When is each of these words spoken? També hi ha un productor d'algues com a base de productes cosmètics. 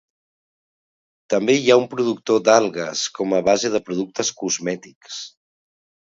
També 1.33 1.55
hi 1.57 1.67
ha 1.73 1.75
un 1.81 1.83
productor 1.91 2.41
d'algues 2.47 3.03
com 3.17 3.35
a 3.39 3.41
base 3.49 3.71
de 3.75 3.81
productes 3.91 4.31
cosmètics. 4.39 5.21